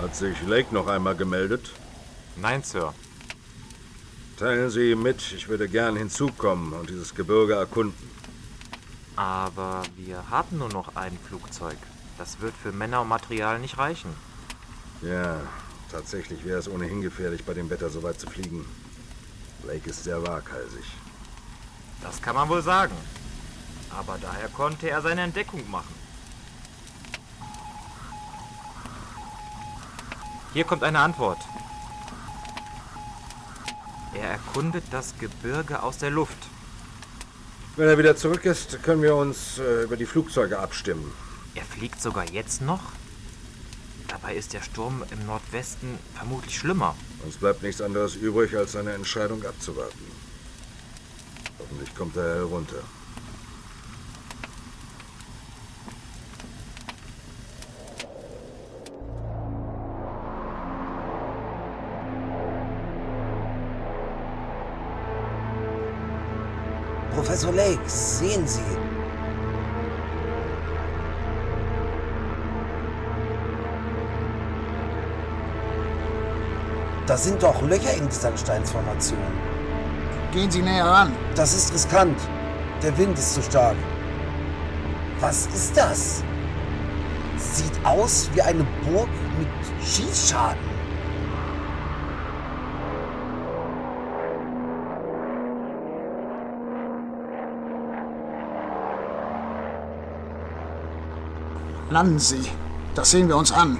Hat 0.00 0.14
sich 0.14 0.40
Lake 0.46 0.74
noch 0.74 0.86
einmal 0.86 1.16
gemeldet? 1.16 1.70
Nein, 2.36 2.62
Sir. 2.62 2.92
Teilen 4.36 4.68
Sie 4.70 4.90
ihm 4.90 5.02
mit, 5.02 5.32
ich 5.32 5.48
würde 5.48 5.68
gern 5.68 5.96
hinzukommen 5.96 6.72
und 6.72 6.90
dieses 6.90 7.14
Gebirge 7.14 7.54
erkunden. 7.54 8.10
Aber 9.16 9.82
wir 9.96 10.28
haben 10.30 10.58
nur 10.58 10.68
noch 10.68 10.96
ein 10.96 11.16
Flugzeug. 11.28 11.76
Das 12.18 12.40
wird 12.40 12.54
für 12.60 12.72
Männer 12.72 13.02
und 13.02 13.08
Material 13.08 13.60
nicht 13.60 13.78
reichen. 13.78 14.10
Ja, 15.02 15.40
tatsächlich 15.90 16.44
wäre 16.44 16.58
es 16.58 16.68
ohnehin 16.68 17.00
gefährlich, 17.00 17.44
bei 17.44 17.54
dem 17.54 17.70
Wetter 17.70 17.90
so 17.90 18.02
weit 18.02 18.18
zu 18.18 18.28
fliegen. 18.28 18.64
Lake 19.66 19.88
ist 19.90 20.04
sehr 20.04 20.26
waghalsig. 20.26 20.84
Das 22.02 22.20
kann 22.20 22.34
man 22.34 22.48
wohl 22.48 22.62
sagen. 22.62 22.94
Aber 23.90 24.18
daher 24.20 24.48
konnte 24.48 24.90
er 24.90 25.00
seine 25.00 25.22
Entdeckung 25.22 25.70
machen. 25.70 25.94
Hier 30.54 30.62
kommt 30.64 30.84
eine 30.84 31.00
Antwort. 31.00 31.38
Er 34.14 34.30
erkundet 34.30 34.84
das 34.92 35.14
Gebirge 35.18 35.82
aus 35.82 35.98
der 35.98 36.10
Luft. 36.10 36.36
Wenn 37.74 37.88
er 37.88 37.98
wieder 37.98 38.16
zurück 38.16 38.44
ist, 38.44 38.80
können 38.84 39.02
wir 39.02 39.16
uns 39.16 39.58
äh, 39.58 39.82
über 39.82 39.96
die 39.96 40.06
Flugzeuge 40.06 40.60
abstimmen. 40.60 41.12
Er 41.56 41.64
fliegt 41.64 42.00
sogar 42.00 42.30
jetzt 42.30 42.62
noch? 42.62 42.92
Dabei 44.06 44.36
ist 44.36 44.52
der 44.52 44.62
Sturm 44.62 45.02
im 45.10 45.26
Nordwesten 45.26 45.98
vermutlich 46.14 46.56
schlimmer. 46.56 46.94
Uns 47.24 47.36
bleibt 47.36 47.64
nichts 47.64 47.80
anderes 47.80 48.14
übrig, 48.14 48.56
als 48.56 48.72
seine 48.72 48.92
Entscheidung 48.92 49.44
abzuwarten. 49.44 50.06
Hoffentlich 51.58 51.92
kommt 51.96 52.16
er 52.16 52.36
herunter. 52.36 52.84
Professor 67.34 67.52
Lake, 67.52 67.80
sehen 67.86 68.46
Sie. 68.46 68.60
Da 77.08 77.16
sind 77.16 77.42
doch 77.42 77.60
Löcher 77.62 77.92
in 77.96 78.08
dieser 78.08 78.30
Gesteinsformation. 78.30 79.18
Gehen 80.32 80.48
Sie 80.48 80.62
näher 80.62 80.84
ran. 80.84 81.12
Das 81.34 81.52
ist 81.56 81.74
riskant. 81.74 82.16
Der 82.84 82.96
Wind 82.98 83.18
ist 83.18 83.34
zu 83.34 83.42
stark. 83.42 83.76
Was 85.18 85.46
ist 85.46 85.76
das? 85.76 86.22
Sieht 87.36 87.84
aus 87.84 88.30
wie 88.34 88.42
eine 88.42 88.64
Burg 88.84 89.08
mit 89.40 89.48
Schießschaden. 89.84 90.73
Landen 101.94 102.18
Sie. 102.18 102.50
Das 102.96 103.12
sehen 103.12 103.28
wir 103.28 103.36
uns 103.36 103.52
an. 103.52 103.78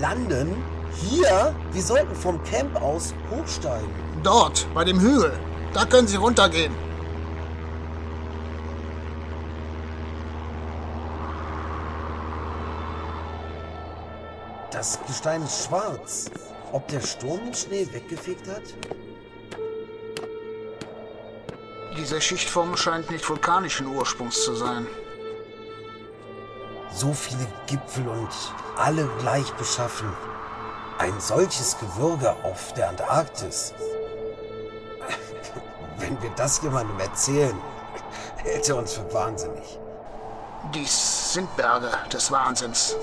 Landen? 0.00 0.56
Hier? 1.02 1.54
Wir 1.72 1.82
sollten 1.82 2.14
vom 2.14 2.42
Camp 2.44 2.80
aus 2.80 3.12
hochsteigen. 3.30 3.90
Dort, 4.22 4.66
bei 4.72 4.84
dem 4.84 4.98
Hügel. 4.98 5.38
Da 5.74 5.84
können 5.84 6.08
Sie 6.08 6.16
runtergehen. 6.16 6.74
Das 14.70 14.98
Gestein 15.06 15.42
ist 15.42 15.66
schwarz. 15.66 16.30
Ob 16.72 16.88
der 16.88 17.02
Sturm 17.02 17.44
den 17.44 17.54
Schnee 17.54 17.86
weggefegt 17.92 18.48
hat? 18.48 18.62
Diese 21.98 22.18
Schichtform 22.18 22.78
scheint 22.78 23.10
nicht 23.10 23.28
vulkanischen 23.28 23.88
Ursprungs 23.88 24.42
zu 24.42 24.54
sein. 24.54 24.86
So 27.02 27.12
viele 27.12 27.48
Gipfel 27.66 28.06
und 28.06 28.28
alle 28.76 29.08
gleich 29.18 29.52
beschaffen. 29.54 30.06
Ein 30.98 31.18
solches 31.18 31.76
Gewürge 31.80 32.32
auf 32.44 32.74
der 32.74 32.90
Antarktis. 32.90 33.74
Wenn 35.96 36.22
wir 36.22 36.30
das 36.36 36.62
jemandem 36.62 37.00
erzählen, 37.00 37.60
hält 38.36 38.68
er 38.68 38.76
uns 38.76 38.92
für 38.92 39.12
wahnsinnig. 39.12 39.80
Dies 40.72 41.32
sind 41.32 41.56
Berge 41.56 41.90
des 42.12 42.30
Wahnsinns. 42.30 42.94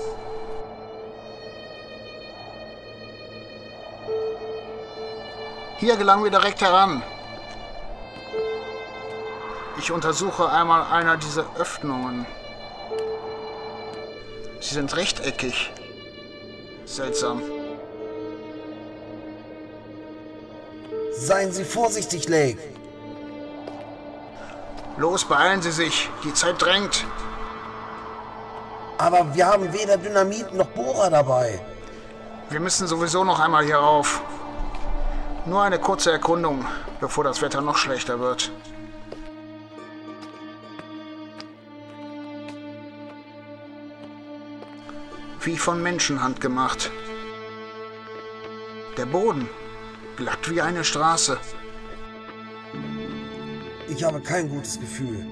Hier 5.76 5.98
gelangen 5.98 6.24
wir 6.24 6.30
direkt 6.30 6.62
heran. 6.62 7.02
Ich 9.76 9.92
untersuche 9.92 10.48
einmal 10.48 10.84
einer 10.90 11.18
dieser 11.18 11.44
Öffnungen. 11.58 12.24
Sie 14.60 14.74
sind 14.74 14.94
rechteckig. 14.94 15.72
Seltsam. 16.84 17.42
Seien 21.12 21.52
Sie 21.52 21.64
vorsichtig, 21.64 22.28
Lake. 22.28 22.58
Los, 24.96 25.24
beeilen 25.24 25.62
Sie 25.62 25.70
sich. 25.70 26.10
Die 26.24 26.34
Zeit 26.34 26.60
drängt. 26.60 27.04
Aber 28.98 29.34
wir 29.34 29.46
haben 29.46 29.72
weder 29.72 29.96
Dynamit 29.96 30.52
noch 30.52 30.66
Bohrer 30.66 31.08
dabei. 31.08 31.58
Wir 32.50 32.60
müssen 32.60 32.86
sowieso 32.86 33.24
noch 33.24 33.40
einmal 33.40 33.64
hier 33.64 33.76
rauf. 33.76 34.20
Nur 35.46 35.62
eine 35.62 35.78
kurze 35.78 36.12
Erkundung, 36.12 36.66
bevor 37.00 37.24
das 37.24 37.40
Wetter 37.40 37.62
noch 37.62 37.78
schlechter 37.78 38.20
wird. 38.20 38.52
Wie 45.42 45.56
von 45.56 45.82
Menschenhand 45.82 46.40
gemacht. 46.42 46.90
Der 48.98 49.06
Boden 49.06 49.48
glatt 50.16 50.50
wie 50.50 50.60
eine 50.60 50.84
Straße. 50.84 51.38
Ich 53.88 54.04
habe 54.04 54.20
kein 54.20 54.50
gutes 54.50 54.78
Gefühl. 54.78 55.24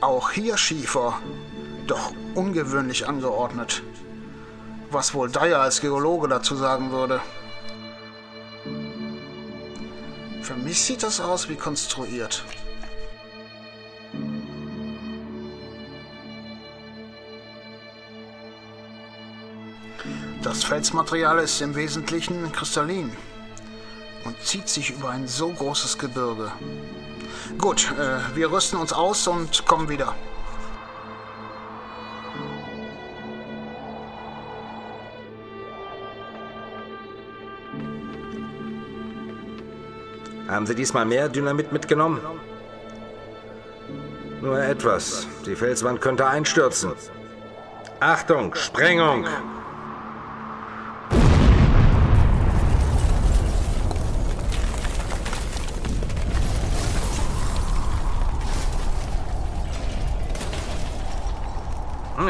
Auch 0.00 0.30
hier 0.30 0.56
Schiefer, 0.56 1.20
doch 1.86 2.12
ungewöhnlich 2.34 3.06
angeordnet. 3.06 3.82
Was 4.90 5.12
wohl 5.12 5.30
Dyer 5.30 5.60
als 5.60 5.82
Geologe 5.82 6.28
dazu 6.28 6.56
sagen 6.56 6.90
würde. 6.92 7.20
Für 10.42 10.54
mich 10.54 10.80
sieht 10.80 11.02
das 11.02 11.20
aus 11.20 11.50
wie 11.50 11.56
konstruiert. 11.56 12.42
Das 20.42 20.64
Felsmaterial 20.64 21.38
ist 21.38 21.60
im 21.60 21.74
Wesentlichen 21.74 22.50
kristallin 22.52 23.12
und 24.24 24.40
zieht 24.42 24.68
sich 24.68 24.90
über 24.90 25.10
ein 25.10 25.26
so 25.26 25.50
großes 25.50 25.98
Gebirge. 25.98 26.50
Gut, 27.58 27.92
äh, 27.98 28.36
wir 28.36 28.50
rüsten 28.50 28.78
uns 28.78 28.92
aus 28.92 29.26
und 29.26 29.66
kommen 29.66 29.88
wieder. 29.88 30.14
Haben 40.48 40.66
Sie 40.66 40.74
diesmal 40.74 41.04
mehr 41.04 41.28
Dynamit 41.28 41.70
mitgenommen? 41.70 42.20
Nur 44.40 44.60
etwas. 44.60 45.26
Die 45.46 45.54
Felswand 45.54 46.00
könnte 46.00 46.26
einstürzen. 46.26 46.92
Achtung, 48.00 48.54
Sprengung! 48.54 49.26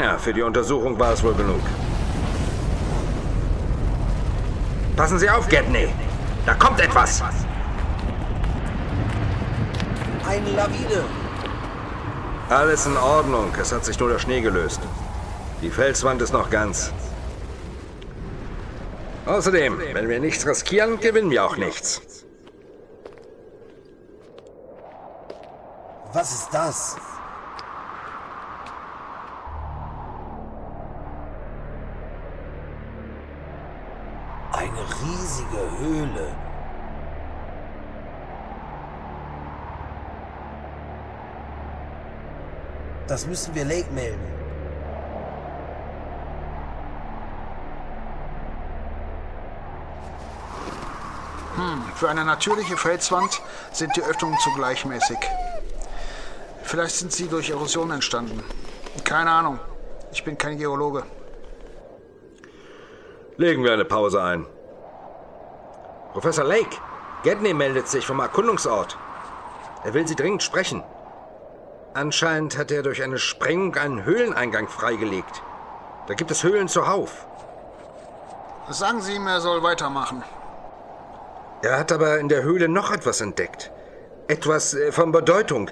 Ja, 0.00 0.16
für 0.16 0.32
die 0.32 0.40
Untersuchung 0.40 0.98
war 0.98 1.12
es 1.12 1.22
wohl 1.22 1.34
genug. 1.34 1.60
Passen 4.96 5.18
Sie 5.18 5.28
auf, 5.28 5.46
Gedney! 5.48 5.88
Da 6.46 6.54
kommt 6.54 6.80
etwas! 6.80 7.22
Eine 10.26 10.50
Lawine. 10.52 11.04
Alles 12.48 12.86
in 12.86 12.96
Ordnung. 12.96 13.52
Es 13.60 13.72
hat 13.72 13.84
sich 13.84 13.98
nur 14.00 14.08
der 14.08 14.18
Schnee 14.18 14.40
gelöst. 14.40 14.80
Die 15.60 15.70
Felswand 15.70 16.22
ist 16.22 16.32
noch 16.32 16.48
ganz. 16.48 16.92
Außerdem, 19.26 19.78
wenn 19.92 20.08
wir 20.08 20.18
nichts 20.18 20.46
riskieren, 20.46 20.98
gewinnen 20.98 21.30
wir 21.30 21.44
auch 21.44 21.58
nichts. 21.58 22.24
Was 26.14 26.32
ist 26.32 26.48
das? 26.52 26.96
Eine 34.70 34.86
riesige 35.02 35.78
Höhle. 35.78 36.34
Das 43.08 43.26
müssen 43.26 43.52
wir 43.56 43.64
Lake 43.64 43.90
melden. 43.92 44.20
Hm, 51.56 51.82
für 51.96 52.08
eine 52.08 52.24
natürliche 52.24 52.76
Felswand 52.76 53.42
sind 53.72 53.96
die 53.96 54.02
Öffnungen 54.02 54.38
zu 54.38 54.50
gleichmäßig. 54.54 55.18
Vielleicht 56.62 56.94
sind 56.94 57.10
sie 57.10 57.26
durch 57.26 57.50
Erosion 57.50 57.90
entstanden. 57.90 58.44
Keine 59.02 59.32
Ahnung. 59.32 59.58
Ich 60.12 60.22
bin 60.22 60.38
kein 60.38 60.56
Geologe. 60.56 61.02
Legen 63.36 63.64
wir 63.64 63.72
eine 63.72 63.84
Pause 63.84 64.22
ein. 64.22 64.46
Professor 66.12 66.44
Lake, 66.44 66.76
Gedney 67.22 67.54
meldet 67.54 67.88
sich 67.88 68.06
vom 68.06 68.20
Erkundungsort. 68.20 68.98
Er 69.84 69.94
will 69.94 70.06
Sie 70.06 70.16
dringend 70.16 70.42
sprechen. 70.42 70.82
Anscheinend 71.94 72.58
hat 72.58 72.70
er 72.70 72.82
durch 72.82 73.02
eine 73.02 73.18
Sprengung 73.18 73.76
einen 73.76 74.04
Höhleneingang 74.04 74.68
freigelegt. 74.68 75.42
Da 76.06 76.14
gibt 76.14 76.30
es 76.30 76.42
Höhlen 76.42 76.68
zuhauf. 76.68 77.26
Sagen 78.68 79.00
Sie 79.00 79.14
ihm, 79.14 79.26
er 79.26 79.40
soll 79.40 79.62
weitermachen. 79.62 80.22
Er 81.62 81.78
hat 81.78 81.92
aber 81.92 82.18
in 82.18 82.28
der 82.28 82.42
Höhle 82.42 82.68
noch 82.68 82.90
etwas 82.90 83.20
entdeckt. 83.20 83.70
Etwas 84.28 84.74
äh, 84.74 84.92
von 84.92 85.12
Bedeutung. 85.12 85.70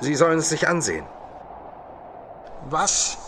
Sie 0.00 0.14
sollen 0.14 0.38
es 0.38 0.48
sich 0.48 0.66
ansehen. 0.66 1.06
Was? 2.70 3.18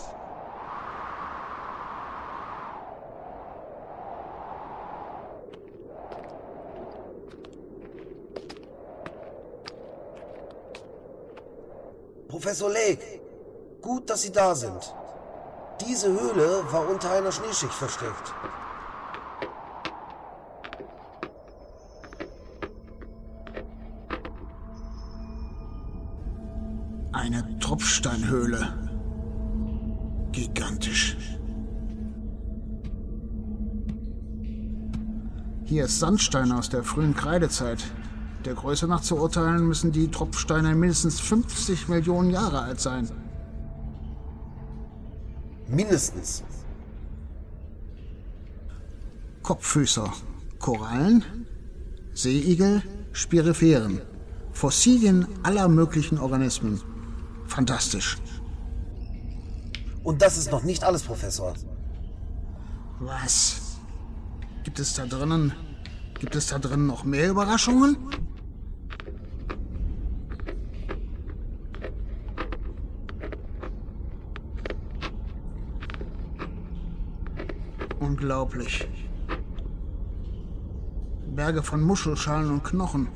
Professor 12.47 12.69
Lake, 12.71 13.03
gut, 13.81 14.09
dass 14.09 14.21
Sie 14.21 14.31
da 14.31 14.55
sind. 14.55 14.93
Diese 15.85 16.07
Höhle 16.07 16.63
war 16.71 16.87
unter 16.87 17.11
einer 17.11 17.29
Schneeschicht 17.29 17.73
versteckt. 17.73 18.33
Eine 27.11 27.59
Tropfsteinhöhle. 27.59 28.73
Gigantisch. 30.31 31.17
Hier 35.65 35.83
ist 35.83 35.99
Sandstein 35.99 36.53
aus 36.53 36.69
der 36.69 36.85
frühen 36.85 37.13
Kreidezeit. 37.13 37.83
Der 38.47 38.55
Größe 38.55 38.87
nach 38.87 39.01
zu 39.01 39.17
urteilen 39.17 39.67
müssen 39.67 39.91
die 39.91 40.09
Tropfsteine 40.09 40.73
mindestens 40.73 41.19
50 41.19 41.89
Millionen 41.89 42.29
Jahre 42.29 42.61
alt 42.61 42.79
sein. 42.79 43.11
Mindestens. 45.67 46.45
Kopffüßer, 49.43 50.13
Korallen, 50.59 51.25
Seeigel, 52.13 52.83
Spiriferen, 53.11 53.99
Fossilien 54.53 55.27
aller 55.43 55.67
möglichen 55.67 56.17
Organismen. 56.17 56.81
Fantastisch. 57.47 58.17
Und 60.05 60.21
das 60.21 60.37
ist 60.37 60.51
noch 60.51 60.63
nicht 60.63 60.85
alles, 60.85 61.03
Professor. 61.03 61.53
Was? 62.99 63.77
Gibt 64.63 64.79
es 64.79 64.93
da 64.93 65.05
drinnen. 65.05 65.51
Gibt 66.17 66.33
es 66.37 66.47
da 66.47 66.59
drinnen 66.59 66.87
noch 66.87 67.03
mehr 67.03 67.29
Überraschungen? 67.29 67.97
Unglaublich. 78.19 78.87
Berge 81.35 81.61
von 81.61 81.83
Muschelschalen 81.83 82.49
und 82.49 82.63
Knochen. 82.63 83.09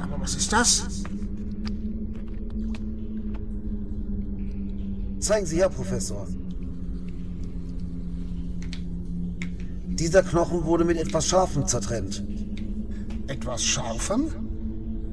Aber 0.00 0.20
was 0.20 0.34
ist 0.34 0.52
das? 0.52 1.04
Zeigen 5.20 5.46
Sie 5.46 5.58
her, 5.58 5.68
Professor. 5.68 6.26
Dieser 9.86 10.24
Knochen 10.24 10.64
wurde 10.64 10.84
mit 10.84 10.98
etwas 10.98 11.28
Scharfem 11.28 11.64
zertrennt. 11.64 12.24
Etwas 13.28 13.62
Scharfem? 13.62 14.32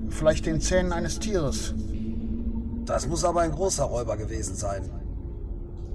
Vielleicht 0.09 0.47
den 0.47 0.61
Zähnen 0.61 0.91
eines 0.91 1.19
Tieres. 1.19 1.75
Das 2.85 3.07
muss 3.07 3.23
aber 3.23 3.41
ein 3.41 3.51
großer 3.51 3.83
Räuber 3.83 4.17
gewesen 4.17 4.55
sein. 4.55 4.89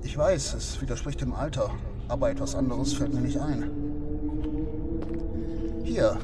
Ich 0.05 0.19
weiß, 0.19 0.55
es 0.55 0.81
widerspricht 0.81 1.21
dem 1.21 1.33
Alter, 1.33 1.71
aber 2.09 2.31
etwas 2.31 2.55
anderes 2.55 2.93
fällt 2.93 3.15
mir 3.15 3.21
nicht 3.21 3.39
ein. 3.39 3.71
Hier, 5.85 6.19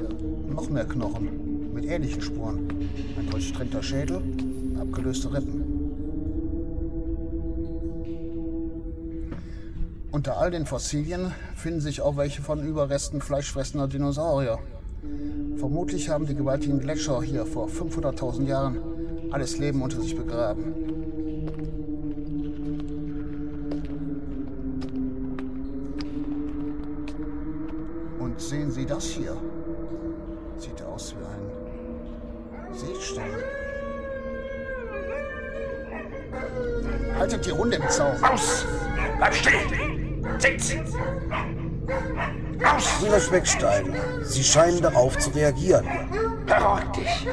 noch 0.48 0.68
mehr 0.68 0.84
Knochen 0.84 1.72
mit 1.72 1.84
ähnlichen 1.84 2.20
Spuren. 2.20 2.68
Ein 3.18 3.30
durchtrennter 3.30 3.82
Schädel, 3.82 4.20
abgelöste 4.80 5.32
Rippen. 5.32 5.64
Unter 10.10 10.38
all 10.38 10.50
den 10.50 10.66
Fossilien 10.66 11.32
finden 11.54 11.80
sich 11.80 12.00
auch 12.00 12.16
welche 12.16 12.42
von 12.42 12.66
Überresten 12.66 13.20
fleischfressender 13.20 13.86
Dinosaurier. 13.86 14.58
Vermutlich 15.56 16.08
haben 16.08 16.26
die 16.26 16.34
gewaltigen 16.34 16.80
Gletscher 16.80 17.22
hier 17.22 17.46
vor 17.46 17.68
500.000 17.68 18.46
Jahren 18.46 18.78
alles 19.30 19.58
Leben 19.58 19.82
unter 19.82 20.00
sich 20.00 20.16
begraben. 20.16 20.97
Sehen 28.38 28.70
Sie 28.70 28.86
das 28.86 29.04
hier? 29.04 29.36
Sieht 30.56 30.82
aus 30.82 31.14
wie 31.14 31.24
ein 31.24 32.74
Seestern. 32.74 33.24
Haltet 37.18 37.46
die 37.46 37.52
Hunde 37.52 37.76
im 37.76 37.88
Zaum. 37.88 38.14
Aus! 38.22 38.64
Bleib 39.16 39.34
stehen! 39.34 40.24
Sitz! 40.38 40.76
Aus! 42.64 42.98
Grüner 43.00 43.20
Speckstein. 43.20 43.96
Sie 44.22 44.44
scheinen 44.44 44.80
darauf 44.82 45.18
zu 45.18 45.30
reagieren. 45.30 45.86
Beruhig 46.46 46.84
dich! 46.96 47.28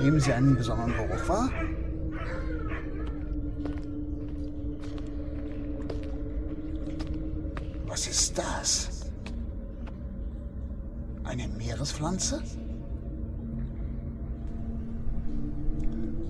Nehmen 0.00 0.20
Sie 0.20 0.32
einen 0.32 0.56
besonderen 0.56 0.94
Geruch 0.94 1.28
wahr? 1.28 1.50
Was 7.92 8.06
ist 8.06 8.38
das? 8.38 8.88
Eine 11.24 11.46
Meerespflanze? 11.46 12.42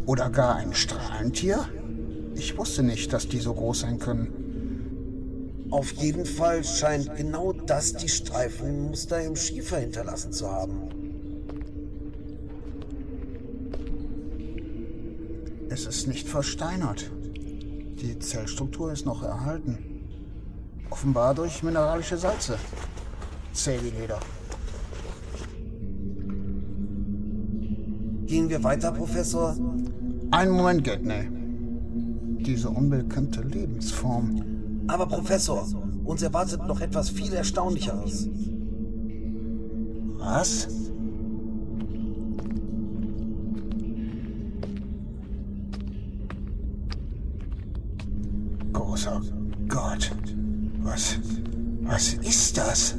Oder 0.07 0.29
gar 0.31 0.57
ein 0.57 0.75
Strahlentier? 0.75 1.69
Ich 2.35 2.59
wusste 2.59 2.83
nicht, 2.83 3.13
dass 3.13 3.29
die 3.29 3.39
so 3.39 3.55
groß 3.55 3.79
sein 3.79 4.01
können. 4.01 5.69
Auf 5.71 5.93
jeden 5.93 6.27
Fall 6.27 6.65
scheint 6.65 7.15
genau 7.15 7.53
das 7.53 7.93
die 7.93 8.09
Streifenmuster 8.09 9.23
im 9.23 9.37
Schiefer 9.37 9.79
hinterlassen 9.79 10.33
zu 10.33 10.51
haben. 10.51 10.89
Es 15.69 15.87
ist 15.87 16.09
nicht 16.09 16.27
versteinert. 16.27 17.09
Die 18.01 18.19
Zellstruktur 18.19 18.91
ist 18.91 19.07
noch 19.07 19.23
erhalten. 19.23 19.92
Offenbar 21.03 21.35
durch 21.35 21.65
mineralische 21.65 22.17
Salze. 22.17 22.57
Zäh 23.53 23.77
wie 23.83 23.91
Leder. 23.91 24.21
Gehen 28.25 28.49
wir 28.49 28.63
weiter, 28.63 28.93
Professor? 28.93 29.57
Einen 30.31 30.53
Moment, 30.53 30.85
Gedney. 30.85 31.29
Diese 32.45 32.71
unbekannte 32.71 33.43
Lebensform. 33.43 34.45
Aber 34.87 35.07
Professor, 35.07 35.67
uns 36.05 36.23
erwartet 36.23 36.65
noch 36.69 36.81
etwas 36.81 37.11
viel 37.11 37.33
Erstaunlicheres. 37.33 38.29
Was? 40.21 40.69
Großer. 48.73 49.42
Was. 50.93 51.17
Was 51.81 52.13
ist 52.23 52.59
das? 52.59 52.95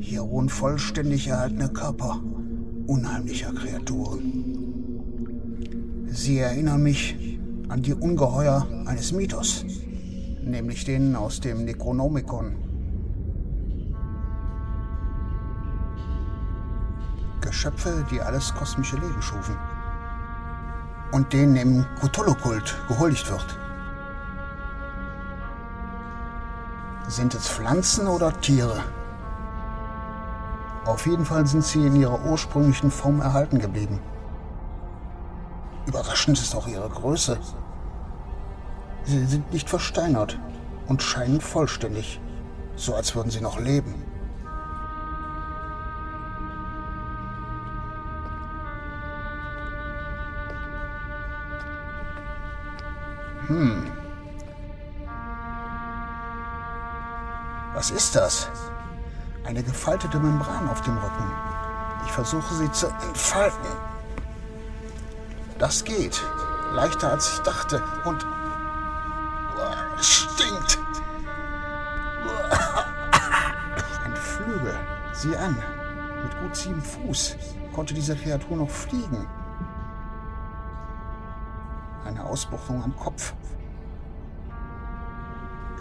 Hier 0.00 0.22
ruhen 0.22 0.48
vollständig 0.48 1.28
erhaltene 1.28 1.68
Körper 1.68 2.22
unheimlicher 2.86 3.52
Kreaturen. 3.52 4.22
Sie 6.08 6.38
erinnern 6.38 6.82
mich 6.82 7.38
an 7.68 7.82
die 7.82 7.92
Ungeheuer 7.92 8.66
eines 8.86 9.12
Mythos, 9.12 9.66
nämlich 10.42 10.84
den 10.84 11.14
aus 11.14 11.40
dem 11.40 11.66
Necronomicon. 11.66 12.71
Geschöpfe, 17.62 18.04
die 18.10 18.20
alles 18.20 18.52
kosmische 18.52 18.96
Leben 18.96 19.22
schufen 19.22 19.56
und 21.12 21.32
denen 21.32 21.54
im 21.54 21.86
Cthulhu-Kult 22.00 22.76
gehuldigt 22.88 23.30
wird. 23.30 23.56
Sind 27.06 27.36
es 27.36 27.46
Pflanzen 27.46 28.08
oder 28.08 28.32
Tiere? 28.40 28.82
Auf 30.86 31.06
jeden 31.06 31.24
Fall 31.24 31.46
sind 31.46 31.62
sie 31.62 31.86
in 31.86 31.94
ihrer 31.94 32.24
ursprünglichen 32.24 32.90
Form 32.90 33.20
erhalten 33.20 33.60
geblieben. 33.60 34.00
Überraschend 35.86 36.40
ist 36.40 36.56
auch 36.56 36.66
ihre 36.66 36.88
Größe. 36.88 37.38
Sie 39.04 39.24
sind 39.24 39.52
nicht 39.52 39.70
versteinert 39.70 40.36
und 40.88 41.00
scheinen 41.00 41.40
vollständig, 41.40 42.20
so 42.74 42.96
als 42.96 43.14
würden 43.14 43.30
sie 43.30 43.40
noch 43.40 43.60
leben. 43.60 44.02
Hm. 53.52 53.92
Was 57.74 57.90
ist 57.90 58.16
das? 58.16 58.48
Eine 59.44 59.62
gefaltete 59.62 60.18
Membran 60.18 60.70
auf 60.70 60.80
dem 60.80 60.96
Rücken. 60.96 61.30
Ich 62.06 62.12
versuche 62.12 62.54
sie 62.54 62.72
zu 62.72 62.86
entfalten. 62.86 63.68
Das 65.58 65.84
geht. 65.84 66.22
Leichter 66.72 67.10
als 67.10 67.34
ich 67.34 67.38
dachte. 67.40 67.82
Und. 68.06 68.24
Es 69.98 70.06
stinkt. 70.06 70.78
Ein 74.04 74.16
Flügel. 74.16 74.74
Sieh 75.12 75.36
an. 75.36 75.62
Mit 76.22 76.40
gut 76.40 76.56
sieben 76.56 76.80
Fuß 76.82 77.36
konnte 77.74 77.92
diese 77.92 78.16
Kreatur 78.16 78.56
noch 78.56 78.70
fliegen. 78.70 79.26
Eine 82.04 82.24
Ausbuchtung 82.24 82.82
am 82.82 82.96
Kopf. 82.96 83.34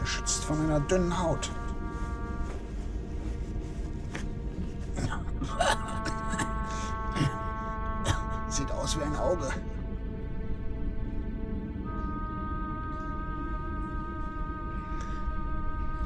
Geschützt 0.02 0.44
von 0.44 0.60
einer 0.60 0.80
dünnen 0.80 1.18
Haut. 1.18 1.50
Sieht 8.50 8.72
aus 8.72 8.98
wie 9.00 9.04
ein 9.04 9.16
Auge. 9.16 9.48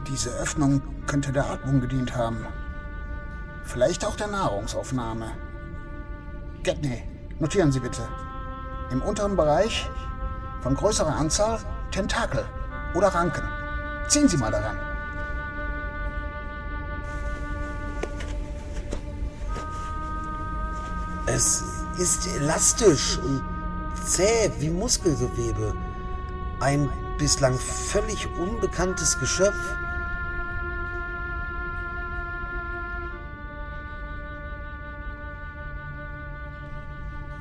Diese 0.07 0.29
Öffnung 0.29 0.81
könnte 1.07 1.31
der 1.31 1.49
Atmung 1.49 1.79
gedient 1.79 2.15
haben. 2.15 2.45
Vielleicht 3.63 4.05
auch 4.05 4.15
der 4.15 4.27
Nahrungsaufnahme. 4.27 5.31
Gedney, 6.63 7.03
notieren 7.39 7.71
Sie 7.71 7.79
bitte. 7.79 8.07
Im 8.91 9.01
unteren 9.01 9.35
Bereich 9.35 9.89
von 10.61 10.75
größerer 10.75 11.15
Anzahl 11.15 11.59
Tentakel 11.91 12.45
oder 12.93 13.07
Ranken. 13.07 13.54
Ziehen 14.07 14.27
Sie 14.27 14.37
mal 14.37 14.51
daran. 14.51 14.77
Es 21.27 21.63
ist 21.97 22.27
elastisch 22.37 23.17
und 23.17 23.41
zäh 24.05 24.51
wie 24.59 24.69
Muskelgewebe. 24.69 25.73
Ein 26.59 26.89
bislang 27.17 27.57
völlig 27.57 28.27
unbekanntes 28.37 29.19
Geschöpf. 29.19 29.55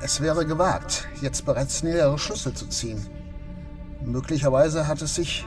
Es 0.01 0.19
wäre 0.21 0.45
gewagt, 0.45 1.07
jetzt 1.21 1.45
bereits 1.45 1.83
nähere 1.83 2.17
Schlüsse 2.17 2.53
zu 2.53 2.67
ziehen. 2.67 3.05
Möglicherweise 4.03 4.87
hat 4.87 5.01
es 5.01 5.15
sich 5.15 5.45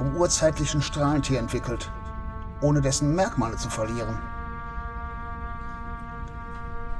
vom 0.00 0.16
urzeitlichen 0.16 0.80
Strahlentier 0.80 1.38
entwickelt, 1.38 1.90
ohne 2.62 2.80
dessen 2.80 3.14
Merkmale 3.14 3.58
zu 3.58 3.68
verlieren. 3.68 4.18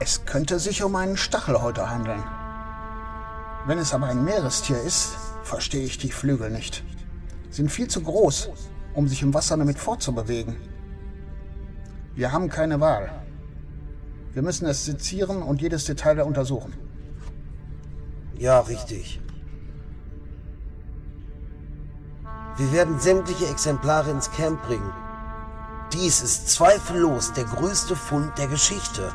Es 0.00 0.26
könnte 0.26 0.59
sich 0.59 0.83
um 0.83 0.95
einen 0.97 1.16
Stachelhäuter 1.16 1.88
handeln. 1.88 2.23
Wenn 3.66 3.78
es 3.78 3.95
aber 3.95 4.09
ein 4.09 4.23
Meerestier 4.23 4.78
ist, 4.83 5.16
verstehe 5.45 5.85
ich 5.85 5.97
die 5.97 6.12
Flügel 6.12 6.50
nicht. 6.50 6.85
Sie 7.49 7.62
sind 7.62 7.71
viel 7.71 7.88
zu 7.88 8.02
groß, 8.02 8.50
um 8.92 9.09
sich 9.09 9.23
im 9.23 9.33
Wasser 9.33 9.57
damit 9.57 9.78
fortzubewegen. 9.78 10.57
Wir 12.14 12.33
haben 12.33 12.50
keine 12.50 12.80
Wahl. 12.80 13.11
Wir 14.35 14.42
müssen 14.42 14.66
es 14.66 14.85
sezieren 14.85 15.42
und 15.42 15.62
jedes 15.62 15.87
Detail 15.87 16.21
untersuchen. 16.21 16.75
Ja, 18.37 18.61
richtig. 18.61 19.23
Wir 22.61 22.73
werden 22.73 23.00
sämtliche 23.00 23.47
Exemplare 23.47 24.11
ins 24.11 24.31
Camp 24.33 24.61
bringen. 24.67 24.93
Dies 25.95 26.21
ist 26.21 26.50
zweifellos 26.50 27.33
der 27.33 27.45
größte 27.45 27.97
Fund 27.97 28.37
der 28.37 28.49
Geschichte. 28.49 29.14